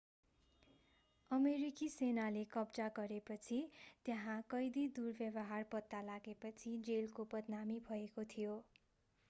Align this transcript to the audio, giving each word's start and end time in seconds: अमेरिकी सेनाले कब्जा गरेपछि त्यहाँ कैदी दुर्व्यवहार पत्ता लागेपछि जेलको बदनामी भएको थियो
अमेरिकी 1.31 1.89
सेनाले 1.91 2.41
कब्जा 2.51 2.87
गरेपछि 2.95 3.59
त्यहाँ 4.05 4.39
कैदी 4.49 4.87
दुर्व्यवहार 4.95 5.69
पत्ता 5.71 6.01
लागेपछि 6.03 6.77
जेलको 6.85 7.27
बदनामी 7.31 7.79
भएको 7.85 8.25
थियो 8.29 8.57